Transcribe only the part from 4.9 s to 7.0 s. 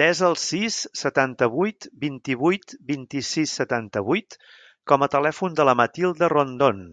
com a telèfon de la Matilda Rondon.